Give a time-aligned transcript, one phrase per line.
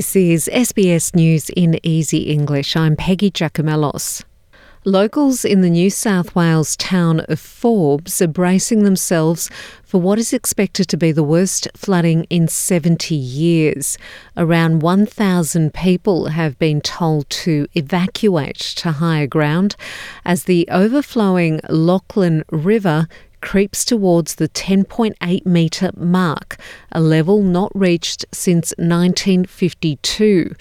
[0.00, 2.74] This is SBS News in Easy English.
[2.74, 4.24] I'm Peggy Giakoumelos.
[4.86, 9.50] Locals in the New South Wales town of Forbes are bracing themselves
[9.84, 13.98] for what is expected to be the worst flooding in 70 years.
[14.38, 19.76] Around 1,000 people have been told to evacuate to higher ground
[20.24, 23.06] as the overflowing Lachlan River
[23.40, 26.56] creeps towards the 10.8 metre mark,
[26.92, 30.54] a level not reached since 1952.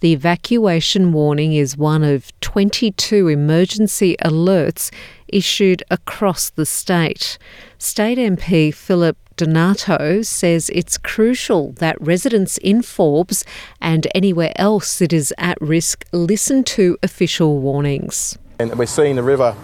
[0.00, 4.92] The evacuation warning is one of 22 emergency alerts
[5.28, 7.38] issued across the state.
[7.78, 13.44] State MP Philip Donato says it's crucial that residents in Forbes
[13.80, 18.38] and anywhere else that is at risk listen to official warnings.
[18.58, 19.56] And we're seeing the river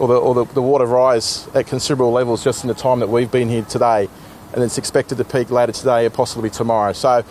[0.00, 3.08] or the, or the, the water rise at considerable levels just in the time that
[3.08, 4.08] we've been here today,
[4.54, 6.92] and it's expected to peak later today or possibly tomorrow.
[6.92, 7.22] So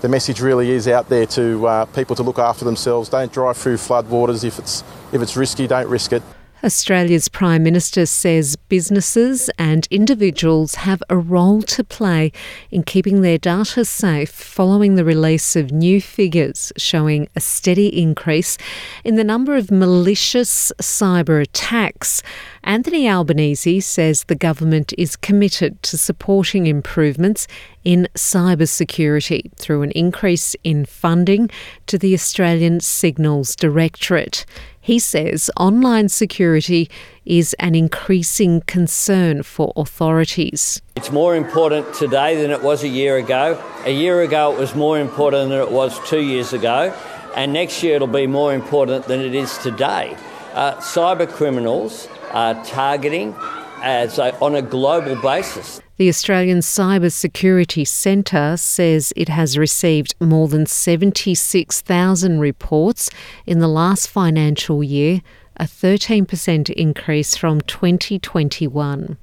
[0.00, 3.08] the message really is out there to uh, people to look after themselves.
[3.10, 4.82] Don't drive through floodwaters if it's
[5.12, 5.66] if it's risky.
[5.66, 6.22] Don't risk it.
[6.64, 12.32] Australia's Prime Minister says businesses and individuals have a role to play
[12.70, 18.56] in keeping their data safe following the release of new figures showing a steady increase
[19.04, 22.22] in the number of malicious cyber attacks.
[22.62, 27.46] Anthony Albanese says the government is committed to supporting improvements
[27.84, 31.50] in cybersecurity through an increase in funding
[31.86, 34.46] to the Australian Signals Directorate.
[34.84, 36.90] He says online security
[37.24, 40.82] is an increasing concern for authorities.
[40.94, 43.58] It's more important today than it was a year ago.
[43.86, 46.94] A year ago, it was more important than it was two years ago.
[47.34, 50.18] And next year, it'll be more important than it is today.
[50.52, 53.34] Uh, cyber criminals are targeting
[53.80, 55.80] as a, on a global basis.
[55.96, 63.10] The Australian Cyber Security Centre says it has received more than 76,000 reports
[63.46, 65.22] in the last financial year,
[65.56, 69.18] a 13% increase from 2021.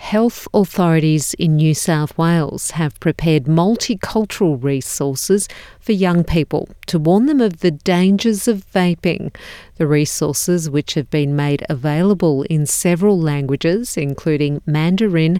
[0.00, 5.46] Health authorities in New South Wales have prepared multicultural resources
[5.78, 9.32] for young people to warn them of the dangers of vaping.
[9.76, 15.38] The resources, which have been made available in several languages, including Mandarin,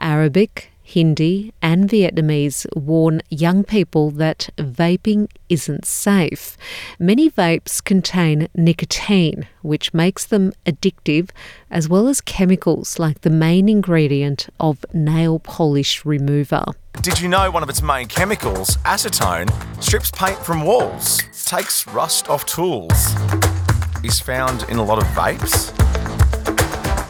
[0.00, 6.56] Arabic, Hindi, and Vietnamese warn young people that vaping isn't safe.
[6.98, 11.30] Many vapes contain nicotine, which makes them addictive,
[11.70, 16.64] as well as chemicals like the main ingredient of nail polish remover.
[17.00, 19.48] Did you know one of its main chemicals, acetone,
[19.80, 23.14] strips paint from walls, takes rust off tools,
[24.02, 25.70] is found in a lot of vapes?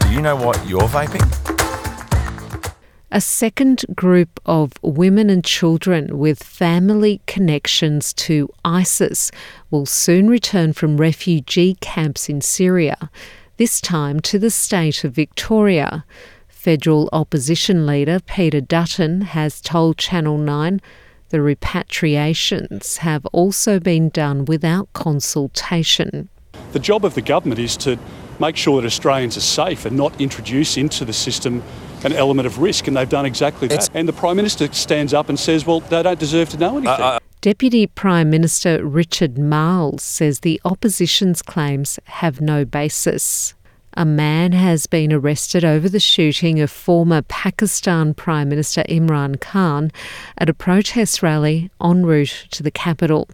[0.03, 1.30] Do you know what you're vaping?
[3.13, 9.33] A second group of women and children with family connections to ISIS
[9.69, 13.11] will soon return from refugee camps in Syria,
[13.57, 16.05] this time to the state of Victoria.
[16.47, 20.81] Federal opposition leader Peter Dutton has told Channel 9
[21.31, 26.29] the repatriations have also been done without consultation.
[26.73, 27.99] The job of the government is to
[28.39, 31.65] make sure that Australians are safe and not introduce into the system
[32.05, 33.75] an element of risk, and they've done exactly that.
[33.75, 36.79] It's and the Prime Minister stands up and says, well, they don't deserve to know
[36.79, 36.89] anything.
[36.89, 43.55] Uh, uh, Deputy Prime Minister Richard Marles says the opposition's claims have no basis.
[43.95, 49.91] A man has been arrested over the shooting of former Pakistan Prime Minister Imran Khan
[50.39, 53.29] at a protest rally en route to the capital.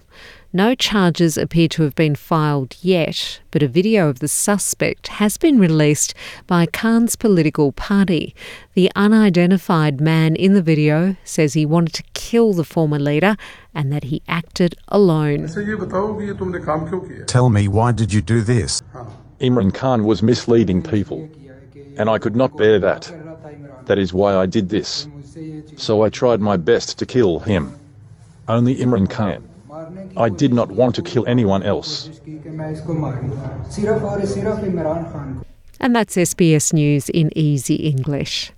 [0.54, 5.36] No charges appear to have been filed yet, but a video of the suspect has
[5.36, 6.14] been released
[6.46, 8.34] by Khan's political party.
[8.72, 13.36] The unidentified man in the video says he wanted to kill the former leader
[13.74, 15.48] and that he acted alone.
[17.26, 18.80] Tell me, why did you do this?
[19.40, 21.28] Imran Khan was misleading people,
[21.96, 23.12] and I could not bear that.
[23.84, 25.08] That is why I did this.
[25.76, 27.74] So I tried my best to kill him.
[28.48, 29.42] Only Imran Khan.
[30.16, 32.08] I did not want to kill anyone else.
[35.78, 38.52] And that's SBS News in Easy English.